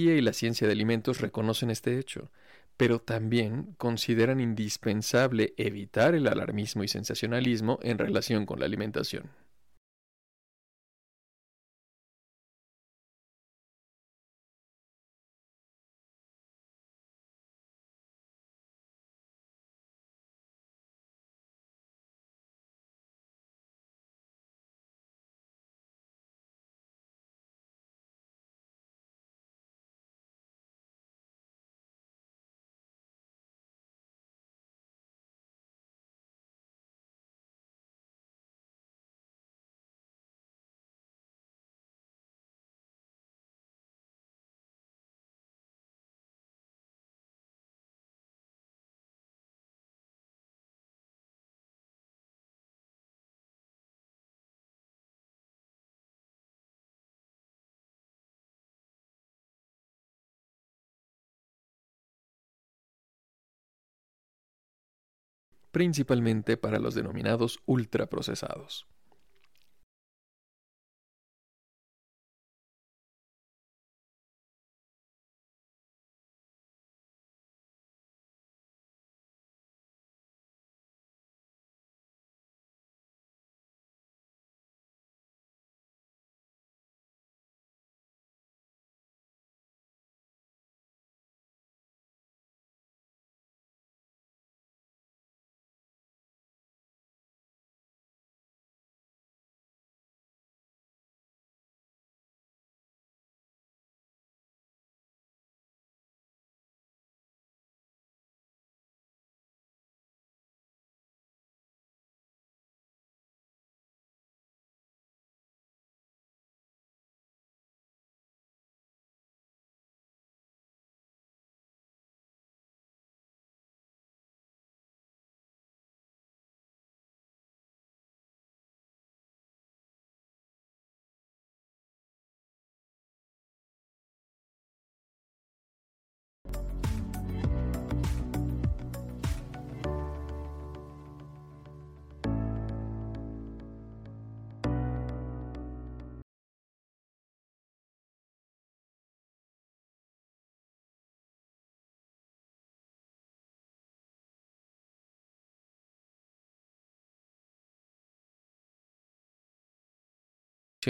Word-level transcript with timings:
y 0.00 0.20
la 0.20 0.32
ciencia 0.32 0.68
de 0.68 0.74
alimentos 0.74 1.20
reconocen 1.20 1.70
este 1.70 1.98
hecho, 1.98 2.30
pero 2.76 3.00
también 3.00 3.74
consideran 3.78 4.38
indispensable 4.38 5.54
evitar 5.56 6.14
el 6.14 6.28
alarmismo 6.28 6.84
y 6.84 6.88
sensacionalismo 6.88 7.80
en 7.82 7.98
relación 7.98 8.46
con 8.46 8.60
la 8.60 8.66
alimentación. 8.66 9.28
Principalmente 65.70 66.56
para 66.56 66.78
los 66.78 66.94
denominados 66.94 67.58
ultraprocesados. 67.66 68.86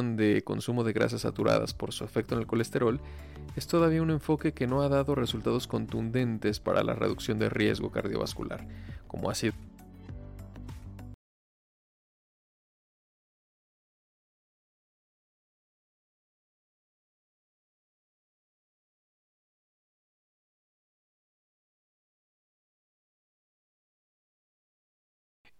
De 0.00 0.42
consumo 0.42 0.84
de 0.84 0.94
grasas 0.94 1.20
saturadas 1.20 1.74
por 1.74 1.92
su 1.92 2.04
efecto 2.04 2.34
en 2.34 2.40
el 2.40 2.46
colesterol 2.46 2.98
es 3.56 3.66
todavía 3.66 4.00
un 4.00 4.10
enfoque 4.10 4.52
que 4.52 4.66
no 4.66 4.80
ha 4.80 4.88
dado 4.88 5.14
resultados 5.14 5.66
contundentes 5.66 6.60
para 6.60 6.82
la 6.82 6.94
reducción 6.94 7.38
de 7.38 7.50
riesgo 7.50 7.90
cardiovascular, 7.90 8.66
como 9.06 9.28
ha 9.28 9.34
sido 9.34 9.52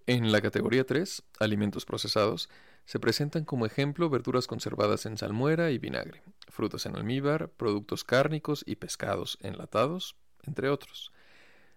En 0.07 0.33
la 0.33 0.41
categoría 0.41 0.85
3, 0.85 1.23
alimentos 1.39 1.85
procesados, 1.85 2.49
se 2.85 2.99
presentan 2.99 3.45
como 3.45 3.67
ejemplo 3.67 4.11
verduras 4.11 4.49
conservadas 4.49 5.07
en 5.07 5.17
salmuera 5.17 5.71
y 5.71 5.79
vinagre, 5.79 6.23
frutas 6.49 6.87
en 6.87 6.97
almíbar, 6.97 7.51
productos 7.51 8.03
cárnicos 8.03 8.65
y 8.67 8.77
pescados 8.77 9.39
enlatados, 9.41 10.17
entre 10.43 10.69
otros. 10.69 11.13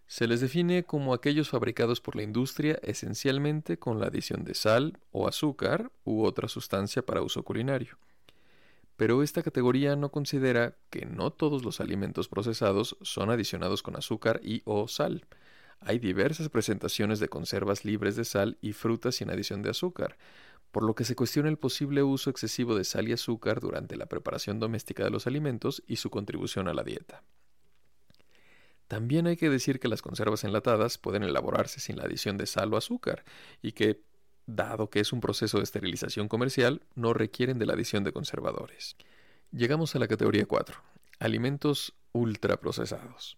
Se 0.08 0.28
les 0.28 0.42
define 0.42 0.84
como 0.84 1.14
aquellos 1.14 1.50
fabricados 1.50 2.02
por 2.02 2.16
la 2.16 2.24
industria 2.24 2.80
esencialmente 2.82 3.78
con 3.78 4.00
la 4.00 4.08
adición 4.08 4.44
de 4.44 4.56
sal 4.56 4.98
o 5.12 5.28
azúcar 5.28 5.92
u 6.04 6.24
otra 6.24 6.48
sustancia 6.48 7.04
para 7.04 7.22
uso 7.22 7.44
culinario. 7.44 7.98
Pero 8.98 9.24
esta 9.24 9.44
categoría 9.44 9.96
no 9.96 10.10
considera 10.10 10.76
que 10.90 11.06
no 11.06 11.32
todos 11.32 11.64
los 11.64 11.80
alimentos 11.80 12.28
procesados 12.28 12.98
son 13.02 13.30
adicionados 13.30 13.84
con 13.84 13.96
azúcar 13.96 14.40
y 14.44 14.62
o 14.66 14.88
sal. 14.88 15.26
Hay 15.80 16.00
diversas 16.00 16.50
presentaciones 16.50 17.20
de 17.20 17.30
conservas 17.30 17.86
libres 17.86 18.16
de 18.16 18.26
sal 18.26 18.58
y 18.62 18.74
frutas 18.74 19.16
sin 19.16 19.30
adición 19.30 19.62
de 19.62 19.70
azúcar, 19.70 20.18
por 20.72 20.84
lo 20.84 20.96
que 20.96 21.06
se 21.06 21.16
cuestiona 21.16 21.48
el 21.50 21.58
posible 21.58 22.04
uso 22.04 22.30
excesivo 22.30 22.76
de 22.76 22.84
sal 22.84 23.08
y 23.08 23.14
azúcar 23.14 23.60
durante 23.60 23.96
la 23.96 24.08
preparación 24.08 24.60
doméstica 24.60 25.04
de 25.04 25.10
los 25.10 25.28
alimentos 25.28 25.84
y 25.88 25.98
su 25.98 26.10
contribución 26.10 26.68
a 26.68 26.74
la 26.74 26.84
dieta. 26.84 27.24
También 28.88 29.26
hay 29.26 29.38
que 29.38 29.50
decir 29.50 29.80
que 29.80 29.88
las 29.88 30.02
conservas 30.02 30.44
enlatadas 30.44 30.98
pueden 30.98 31.24
elaborarse 31.24 31.80
sin 31.80 31.98
la 31.98 32.04
adición 32.04 32.38
de 32.38 32.46
sal 32.46 32.74
o 32.74 32.78
azúcar 32.78 33.24
y 33.62 33.72
que, 33.72 34.04
dado 34.46 34.90
que 34.90 35.00
es 35.00 35.12
un 35.12 35.22
proceso 35.22 35.58
de 35.58 35.64
esterilización 35.64 36.28
comercial, 36.28 36.82
no 36.94 37.14
requieren 37.14 37.58
de 37.58 37.66
la 37.66 37.74
adición 37.74 38.04
de 38.04 38.12
conservadores. 38.12 38.96
Llegamos 39.52 39.96
a 39.96 40.00
la 40.00 40.08
categoría 40.08 40.46
4, 40.46 40.78
alimentos 41.20 41.96
ultraprocesados. 42.12 43.38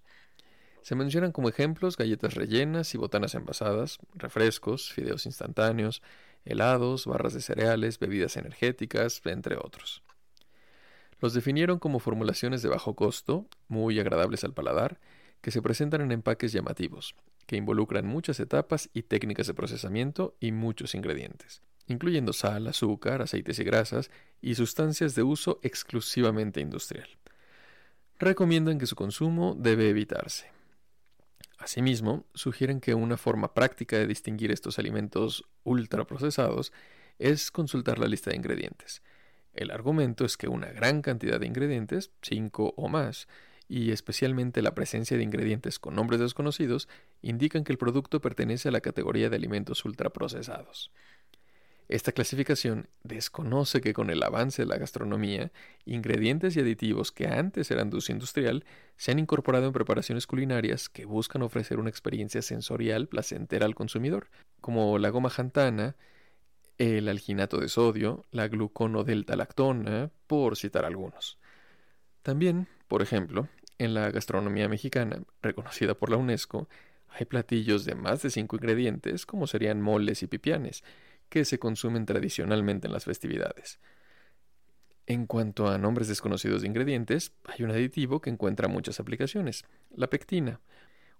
Se 0.88 0.96
mencionan 0.96 1.34
como 1.34 1.50
ejemplos 1.50 1.98
galletas 1.98 2.36
rellenas 2.36 2.96
y 2.96 2.98
botanas 2.98 3.36
envasadas, 3.36 3.98
refrescos, 4.16 4.94
fideos 4.94 5.26
instantáneos, 5.26 6.02
helados, 6.46 7.06
barras 7.06 7.34
de 7.34 7.42
cereales, 7.42 8.00
bebidas 8.00 8.38
energéticas, 8.38 9.22
entre 9.26 9.58
otros. 9.58 10.02
Los 11.20 11.34
definieron 11.34 11.78
como 11.78 12.00
formulaciones 12.00 12.62
de 12.62 12.70
bajo 12.70 12.96
costo, 12.96 13.50
muy 13.68 14.00
agradables 14.00 14.46
al 14.46 14.54
paladar, 14.54 15.02
que 15.42 15.52
se 15.52 15.62
presentan 15.62 16.00
en 16.00 16.14
empaques 16.14 16.54
llamativos, 16.54 17.16
que 17.48 17.58
involucran 17.58 18.08
muchas 18.08 18.40
etapas 18.40 18.90
y 18.94 19.02
técnicas 19.04 19.48
de 19.48 19.56
procesamiento 19.56 20.38
y 20.40 20.54
muchos 20.54 20.96
ingredientes, 20.96 21.62
incluyendo 21.88 22.32
sal, 22.32 22.66
azúcar, 22.66 23.22
aceites 23.22 23.60
y 23.60 23.66
grasas 23.66 24.10
y 24.42 24.56
sustancias 24.56 25.16
de 25.16 25.24
uso 25.24 25.60
exclusivamente 25.64 26.62
industrial. 26.62 27.10
Recomiendan 28.20 28.80
que 28.80 28.88
su 28.88 28.96
consumo 28.96 29.54
debe 29.60 29.90
evitarse. 29.90 30.56
Asimismo, 31.58 32.26
sugieren 32.34 32.80
que 32.80 32.94
una 32.94 33.18
forma 33.18 33.54
práctica 33.54 33.98
de 33.98 34.08
distinguir 34.08 34.52
estos 34.52 34.78
alimentos 34.80 35.44
ultraprocesados 35.64 36.72
es 37.20 37.52
consultar 37.52 37.98
la 37.98 38.08
lista 38.08 38.30
de 38.30 38.38
ingredientes. 38.38 39.02
El 39.54 39.72
argumento 39.72 40.24
es 40.24 40.38
que 40.38 40.48
una 40.48 40.68
gran 40.68 41.02
cantidad 41.02 41.40
de 41.40 41.48
ingredientes, 41.48 42.12
cinco 42.22 42.74
o 42.78 42.88
más, 42.90 43.28
y 43.68 43.92
especialmente 43.92 44.62
la 44.62 44.76
presencia 44.76 45.18
de 45.18 45.24
ingredientes 45.24 45.80
con 45.80 45.96
nombres 45.96 46.20
desconocidos, 46.20 46.88
indican 47.22 47.64
que 47.64 47.72
el 47.72 47.78
producto 47.78 48.22
pertenece 48.22 48.70
a 48.70 48.72
la 48.72 48.82
categoría 48.82 49.30
de 49.30 49.36
alimentos 49.36 49.84
ultraprocesados. 49.84 50.92
Esta 51.90 52.12
clasificación 52.12 52.90
desconoce 53.04 53.80
que 53.80 53.94
con 53.94 54.10
el 54.10 54.22
avance 54.22 54.64
de 54.64 54.68
la 54.68 54.78
gastronomía, 54.78 55.52
ingredientes 55.86 56.58
y 56.58 56.60
aditivos 56.60 57.14
que 57.14 57.28
antes 57.28 57.72
eran 57.72 57.90
de 57.90 57.98
uso 57.98 58.12
industrial 58.12 58.66
se 58.98 59.12
han 59.12 59.20
incorporado 59.20 59.68
en 59.68 59.74
preparaciones 59.74 60.28
culinarias 60.28 60.90
que 60.90 61.06
buscan 61.06 61.44
ofrecer 61.44 61.80
una 61.80 61.90
experiencia 61.90 62.42
sensorial 62.42 63.08
placentera 63.08 63.66
al 63.66 63.76
consumidor, 63.76 64.30
como 64.60 64.98
la 64.98 65.10
goma 65.10 65.30
jantana, 65.30 65.96
el 66.78 67.08
alginato 67.08 67.58
de 67.58 67.70
sodio, 67.70 68.26
la 68.32 68.50
gluconodeltalactona, 68.50 70.12
por 70.28 70.58
citar 70.58 70.84
algunos. 70.84 71.40
También, 72.22 72.68
por 72.90 73.02
ejemplo, 73.02 73.48
en 73.78 73.94
la 73.94 74.12
gastronomía 74.12 74.68
mexicana, 74.68 75.24
reconocida 75.42 75.94
por 75.94 76.10
la 76.10 76.18
UNESCO, 76.18 76.68
hay 77.08 77.26
platillos 77.26 77.86
de 77.86 77.96
más 77.96 78.22
de 78.22 78.30
cinco 78.30 78.58
ingredientes, 78.58 79.26
como 79.26 79.48
serían 79.48 79.82
moles 79.82 80.22
y 80.22 80.28
pipianes, 80.28 80.84
que 81.30 81.46
se 81.46 81.60
consumen 81.60 82.06
tradicionalmente 82.06 82.88
en 82.88 82.94
las 82.94 83.06
festividades. 83.06 83.80
En 85.06 85.26
cuanto 85.26 85.70
a 85.70 85.78
nombres 85.78 86.08
desconocidos 86.08 86.62
de 86.62 86.68
ingredientes, 86.68 87.32
hay 87.46 87.64
un 87.64 87.72
aditivo 87.72 88.20
que 88.20 88.30
encuentra 88.30 88.68
muchas 88.68 89.00
aplicaciones, 89.00 89.64
la 89.96 90.10
pectina, 90.10 90.60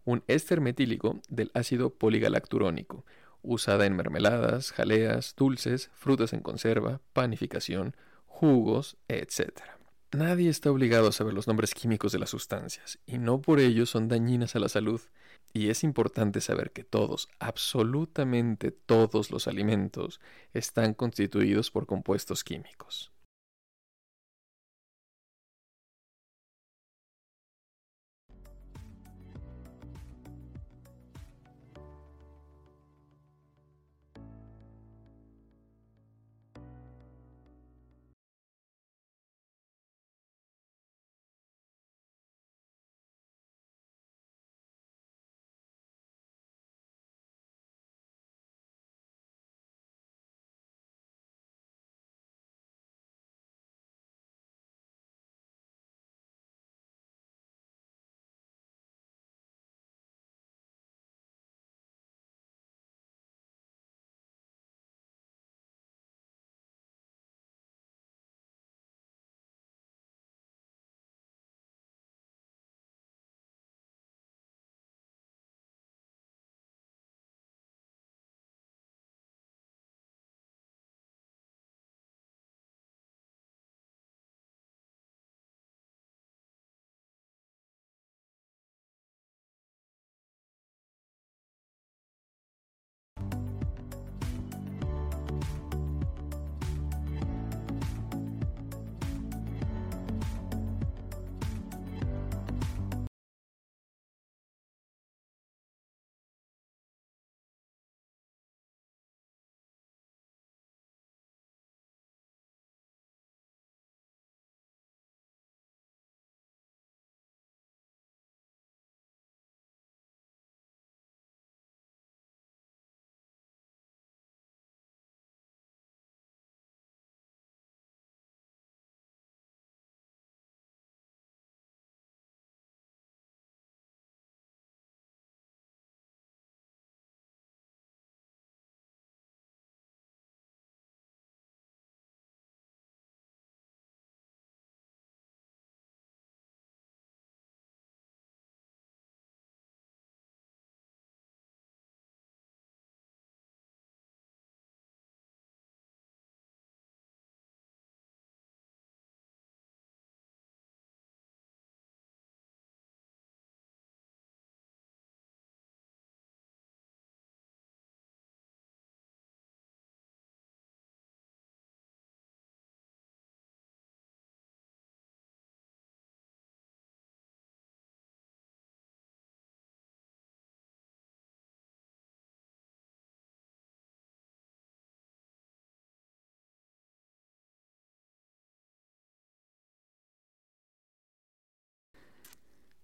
un 0.04 0.24
éster 0.28 0.62
metílico 0.62 1.22
del 1.30 1.52
ácido 1.54 1.94
poligalacturónico, 1.94 3.06
usada 3.42 3.86
en 3.86 3.96
mermeladas, 3.96 4.72
jaleas, 4.72 5.36
dulces, 5.38 5.90
frutas 5.94 6.34
en 6.34 6.42
conserva, 6.42 7.02
panificación, 7.14 7.96
jugos, 8.26 8.98
etc. 9.08 9.77
Nadie 10.14 10.50
está 10.50 10.72
obligado 10.72 11.10
a 11.10 11.12
saber 11.12 11.34
los 11.34 11.48
nombres 11.48 11.74
químicos 11.74 12.14
de 12.14 12.20
las 12.20 12.30
sustancias, 12.30 12.98
y 13.06 13.18
no 13.18 13.42
por 13.42 13.60
ello 13.60 13.86
son 13.86 14.08
dañinas 14.08 14.56
a 14.56 14.60
la 14.60 14.70
salud. 14.70 15.02
Y 15.54 15.70
es 15.70 15.84
importante 15.84 16.40
saber 16.40 16.72
que 16.72 16.84
todos, 16.84 17.28
absolutamente 17.40 18.72
todos 18.72 19.32
los 19.32 19.48
alimentos, 19.48 20.22
están 20.54 20.94
constituidos 20.94 21.72
por 21.72 21.88
compuestos 21.88 22.44
químicos. 22.44 23.12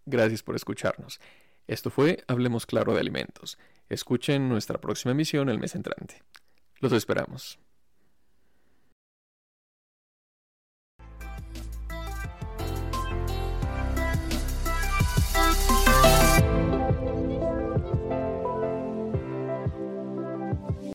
Gracias 0.06 0.44
por 0.44 0.56
escucharnos. 0.56 1.20
Esto 1.68 1.90
fue 1.90 2.24
Hablemos 2.28 2.66
Claro 2.66 2.94
de 2.94 3.00
Alimentos. 3.00 3.58
Escuchen 3.90 4.50
nuestra 4.50 4.82
próxima 4.82 5.12
emisión 5.12 5.50
el 5.50 5.60
mes 5.60 5.76
entrante. 5.76 6.22
Los 6.80 6.92
esperamos. 6.92 7.60